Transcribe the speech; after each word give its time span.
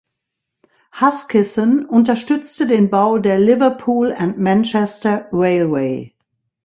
Huskisson 0.99 1.85
unterstützte 1.85 2.65
den 2.65 2.89
Bau 2.89 3.19
der 3.19 3.37
Liverpool 3.37 4.11
and 4.11 4.35
Manchester 4.39 5.27
Railway. 5.31 6.15